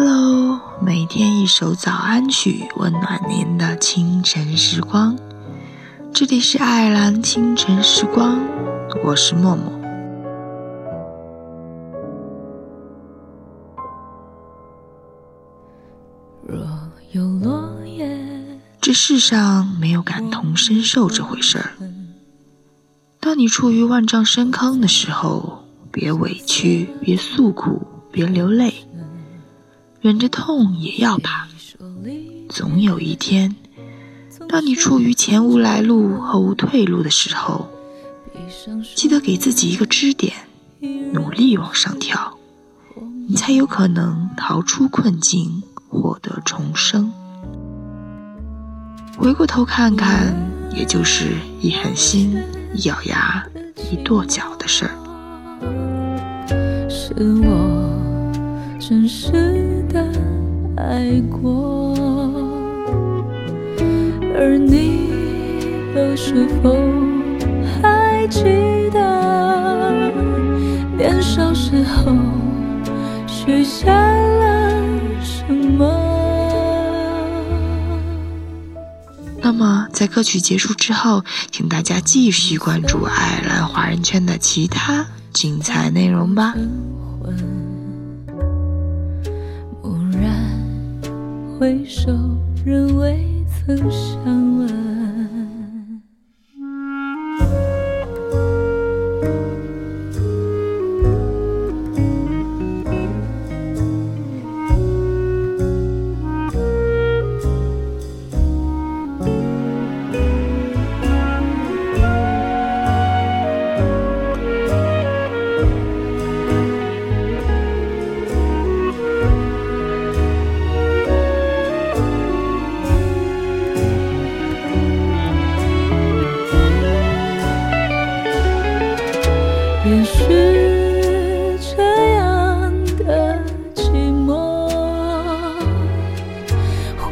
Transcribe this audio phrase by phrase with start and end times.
[0.00, 5.18] Hello，每天一首早安曲，温暖您的清晨时光。
[6.14, 8.38] 这里是爱尔兰清晨时光，
[9.02, 9.72] 我是默默。
[16.46, 16.64] 若
[17.10, 21.72] 有落叶，这世上没有感同身受这回事儿。
[23.18, 28.72] 当你处于万丈深坑的时候，别委屈，别诉苦，别流泪。
[30.00, 31.48] 忍着痛也要爬，
[32.48, 33.56] 总有一天，
[34.48, 37.68] 当你处于前无来路后无退路的时候，
[38.94, 40.32] 记得给自己一个支点，
[41.12, 42.38] 努力往上跳，
[43.26, 47.12] 你才有可能逃出困境，获得重生。
[49.16, 50.32] 回过头看看，
[50.72, 52.40] 也就是一狠心、
[52.72, 53.44] 一咬牙、
[53.90, 54.94] 一跺脚的事儿。
[56.88, 59.77] 是我真实。
[59.88, 60.04] 的
[60.76, 61.94] 爱过，
[64.36, 65.10] 而你
[65.94, 66.76] 又是否
[67.82, 68.42] 还记
[68.92, 70.12] 得
[70.96, 72.14] 年少时候
[73.26, 74.70] 许下了
[75.22, 75.86] 什么？
[79.40, 86.54] 那么，在歌曲结束之后，请大家继续关注爱尔兰华人圈的其他精彩内容吧。
[91.58, 92.12] 回首，
[92.64, 93.18] 仍未
[93.66, 94.97] 曾相问。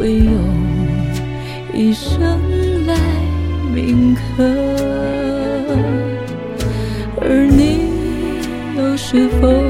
[0.00, 0.32] 会用
[1.74, 2.40] 一生
[2.86, 2.96] 来
[3.74, 4.42] 铭刻。
[7.20, 7.90] 而你
[8.78, 9.69] 又是否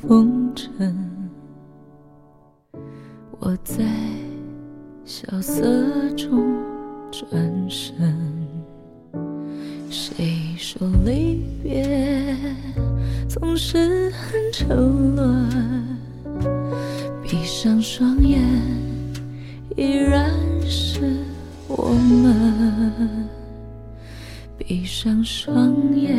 [0.00, 0.94] 风尘，
[3.40, 3.84] 我在
[5.04, 5.64] 萧瑟
[6.16, 6.54] 中
[7.10, 7.28] 转
[7.68, 7.96] 身。
[9.90, 12.36] 谁说离别
[13.28, 15.98] 总是很沉沦？
[17.22, 18.40] 闭上双眼，
[19.76, 20.30] 依然
[20.62, 21.00] 是
[21.66, 21.90] 我
[22.22, 23.28] 们。
[24.56, 26.14] 闭上双眼，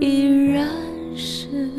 [0.00, 0.68] 依然
[1.14, 1.78] 是。